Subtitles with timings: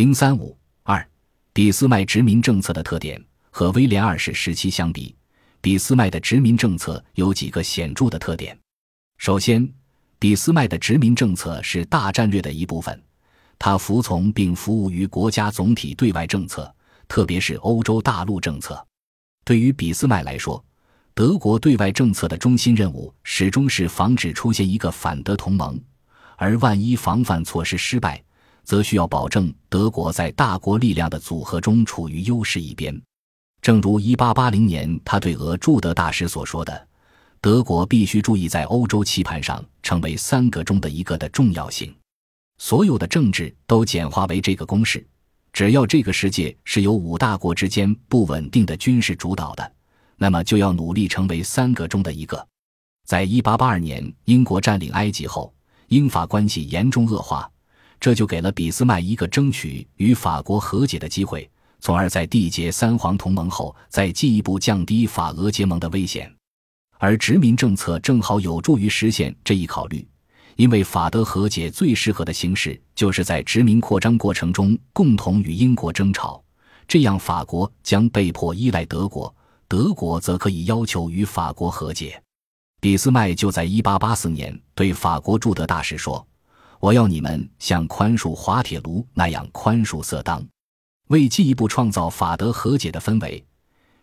[0.00, 1.06] 零三五二，
[1.52, 5.14] 俾斯麦殖民政策的特点和威廉二世时期相比，
[5.60, 8.58] 俾斯麦的殖民政策有几个显著的特点。
[9.18, 9.70] 首先，
[10.18, 12.98] 俾斯麦的殖民政策是大战略的一部分，
[13.58, 16.74] 他服从并服务于国家总体对外政策，
[17.06, 18.82] 特别是欧洲大陆政策。
[19.44, 20.64] 对于俾斯麦来说，
[21.12, 25.78] 德国对外政策的中心任务始终是防止出现一个反德同盟，
[26.38, 28.24] 而万一防范措施失败，
[28.64, 33.00] 则需要保证德国在大国力量的组合中处于优势一边。
[33.62, 36.88] 正如1880年他对俄驻德大使所说的
[37.40, 41.94] ：“德国必须注意在欧洲棋盘上成为三个中的一个的重要性。”
[42.58, 45.06] 所有的政治都简化为这个公式：
[45.52, 49.72] 只要这个世界是由五大国之间不稳定的军事主导的。
[50.16, 52.46] 那么就要努力成为三个中的一个。
[53.06, 55.52] 在一八八二年英国占领埃及后，
[55.88, 57.50] 英法关系严重恶化，
[58.00, 61.48] 这就给了俾斯麦一个争取与法国和解的机会，
[61.80, 66.34] 从而在缔结三皇同盟后再进一步降低法俄结盟的危险。
[66.98, 70.06] 而殖民政策正好有助于实现这一考虑，
[70.56, 76.42] 因为法德和解最适合的形式就是在殖民扩张过程中共同与英国争吵，
[76.88, 79.34] 这样法国将被迫依赖德国。
[79.68, 82.20] 德国则可以要求与法国和解。
[82.80, 86.26] 俾斯麦就在1884年对法国驻德大使说
[86.80, 90.44] ：“我要你们像宽恕滑铁卢那样宽恕色当。”
[91.08, 93.44] 为进一步创造法德和解的氛围，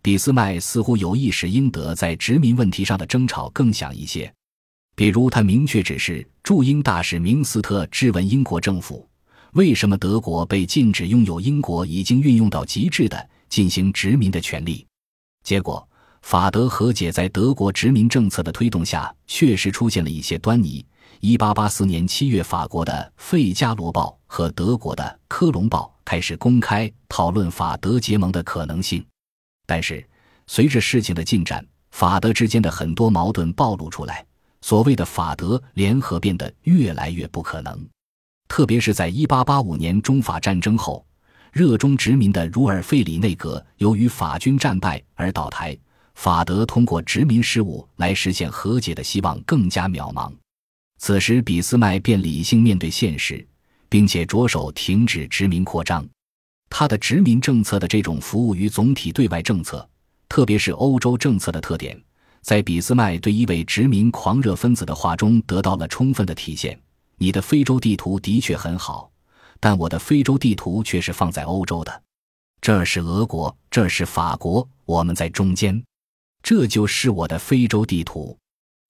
[0.00, 4.32] 俾斯麦似乎有意使英德在殖民问题上的争吵更响一些。
[4.96, 9.06] 比如，他明确指示驻英大使明斯特质问英国政府
[9.52, 14.86] ：“为什么德国被禁止拥有英国已经运用到极致的进行殖民的权利？”
[15.44, 15.86] 结果，
[16.22, 20.82] 法德和解在德国殖民政策的推动下，确实出现了一些端倪。
[21.26, 29.02] 一八八四年七月，法国的《费加罗报》和德国的《科隆报》开始公开讨论法德结盟的可能性。
[29.64, 30.06] 但是，
[30.46, 34.22] 随着事情的进展，法德之间的很多矛盾暴露出来，
[34.60, 37.88] 所谓的法德联合变得越来越不可能。
[38.46, 41.02] 特别是在一八八五年中法战争后。
[41.52, 45.74] 热衷殖民的茹尔费里内阁由于法军战败而倒台，
[46.16, 50.30] 法德通过殖民事务来实现和解的希望更加渺茫。
[51.06, 53.46] 此时，俾斯麦便理性面对现实，
[53.90, 56.02] 并且着手停止殖民扩张。
[56.70, 59.86] 他的殖民政策的这种服务于总体对外政策，
[60.30, 62.02] 特别是欧洲政策的特点，
[62.40, 66.80] 在俾斯麦对一位殖民狂热分子的话中得到了充分的体现
[67.20, 69.12] ：“你的非洲地图的确很好。”
[69.60, 72.02] 但我的非洲地图却是放在欧洲的，
[72.62, 75.84] 这是俄国，这是法国，我们在中间，
[76.42, 78.38] 这就是我的非洲地图。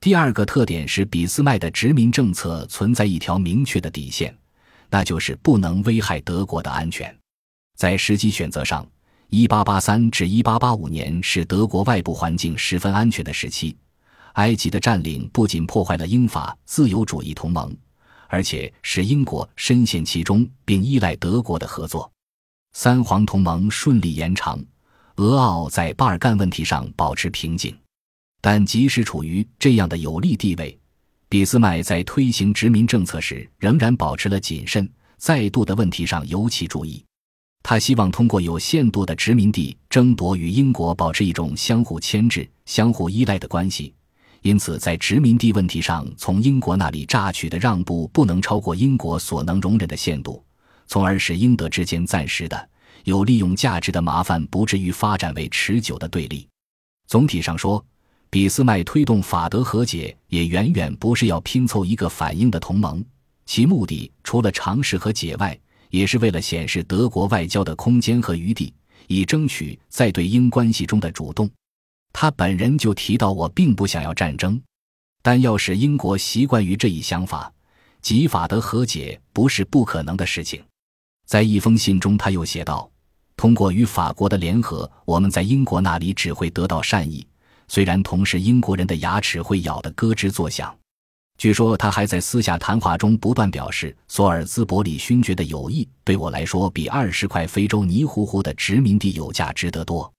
[0.00, 4.36] 第二个特点是俾斯麦的殖民政策存在一条明确的底线，
[4.88, 7.12] 那就是不能危害德国的安全。
[7.76, 8.86] 在时机选择上
[9.30, 13.76] ，1883至1885年是德国外部环境十分安全的时期，
[14.34, 17.76] 埃及的占领不仅破坏了英法自由主义同盟。
[18.28, 22.08] 而且使英国深陷其中，并依赖德国的合作。
[22.72, 24.62] 三皇同盟顺利延长，
[25.16, 27.74] 俄奥在巴尔干问题上保持平静。
[28.40, 30.78] 但即使处于这样的有利地位，
[31.28, 37.04] 俾斯麦在推行殖民政策时仍然保持了谨慎，在度的问题上尤其注意。
[37.62, 43.92] 他希望通过有限度的殖民地争夺与英国保持一种相互牵制、相互依赖的关系。
[44.42, 50.42] 因此，在殖民地问题上，从英国那里榨取的让步不能超过英国所能容忍的限度，
[50.86, 52.68] 从而使英德之间暂时的
[53.02, 56.48] 有利用价值的麻烦不至于发展为持久的对立。
[57.08, 57.84] 总体上说，
[58.30, 63.02] 俾斯麦推动法德和解也远远不是要拼凑一个反英的同盟，
[63.46, 65.58] 其目的除了尝试和解外，
[65.88, 68.74] 也是为了显示德国外交的空间和余地，
[69.06, 71.48] 以争取在对英关系中的主动。
[72.12, 74.60] 他本人就提到，我并不想要战争，
[75.22, 77.50] 但要使英国习惯于这一想法，
[78.02, 80.62] 即法德和解不是不可能的事情。
[81.24, 82.90] 在一封信中，他又写道
[83.36, 87.26] ：“通过与法国的联合，我们在英国那里只会得到善意，
[87.68, 90.74] 虽然同时英国人的牙齿会咬得咯吱作响。”
[91.38, 100.12] 据说他还在私下谈话中不断表示，索尔兹伯里勋爵的友谊对我来说比二十块非洲泥糊糊的殖民地有价值得多，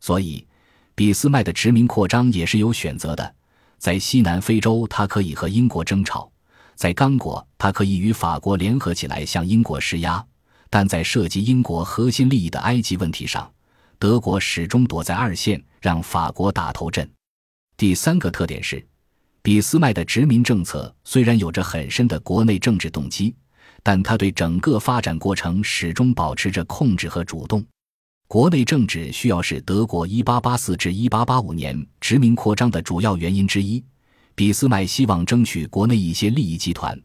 [0.00, 0.46] 所以。
[0.94, 3.34] 俾斯麦的殖民扩张也是有选择的，
[3.78, 6.28] 在西南非洲，他可以和英国争吵；
[6.74, 10.26] 在刚果，他可以与法国联合起来向英国施压。
[10.68, 13.48] 但在涉及英国核心利益的埃及问题上，
[13.96, 17.08] 德国始终躲在二线，让法国打头阵。
[17.76, 18.84] 第三个特点是，
[19.42, 23.34] 俾斯麦的殖民政策虽然有着很深的国内政治动机，
[23.82, 27.64] 但他对整个发展过程始终保持着控制和主动。
[28.26, 33.82] 国内政治需要是德国1884至1885年殖民扩张的主要原因之一。
[34.34, 36.96] 俾斯麦希望争取国内一些利益集团，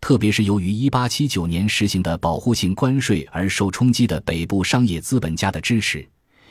[0.00, 6.08] 特别是由于1879年实行的保护性关税而受冲击的北部商业资本家的支持，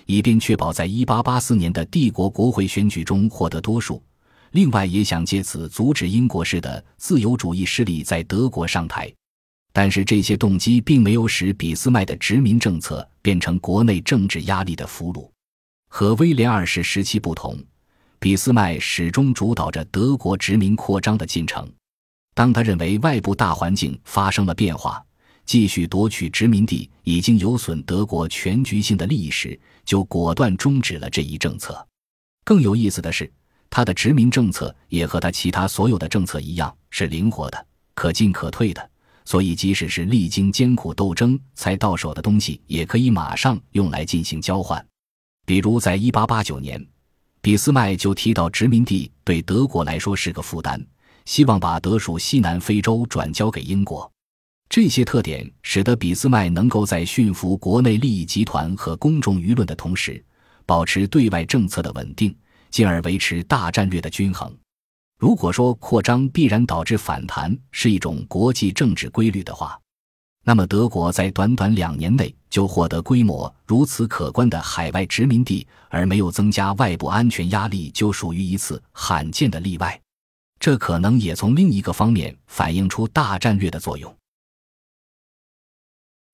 [0.10, 4.04] 以便确保在1884年的帝国国会选举中获得多数。
[4.54, 9.14] 另外，也想借此阻止英国式的自由主义势力在德国上台。
[9.72, 15.30] 但是，这些动机并没有使俾斯麦的殖民政策变成国内政治压力的俘虏。
[15.90, 17.56] 和威廉二世时期不同。
[18.18, 21.72] 俾斯麦始终主导着德国殖民扩张的进程。
[22.34, 25.06] 当他认为外部大环境发生了变化，
[25.50, 31.84] 继续夺取殖民地已经有损德国全局性的利益时，就果断终止了这一政策。
[32.46, 33.34] 更有意思的是，
[33.68, 37.66] 他的殖民政策也和他其他所有的政策一样，是灵活的、
[37.96, 38.90] 可进可退的。
[39.26, 44.86] 所以，即使是历经艰苦斗争才到手的东西，也可以马上用来进行交换。
[45.48, 46.88] 比如，在1889年。
[47.42, 50.80] 俾斯麦就提到，殖民地对德国来说是个负担，
[51.26, 54.12] 希望把德属西南非洲转交给英国。
[54.70, 60.24] 这些特点使得俾斯麦能够在驯服国内利益集团和公众舆论的同时，
[60.64, 62.34] 保持对外政策的稳定，
[62.70, 64.56] 进而维持大战略的均衡。
[65.18, 69.78] 如果说扩张必然导致反弹是一种国际政治规律的话，
[70.46, 80.00] 那么，德国在短短两年内就获得规模如此可观的海外殖民地，而没有增加外部安全压力，就属于一次罕见的例外。
[80.60, 84.16] 这可能也从另一个方面反映出大战略的作用。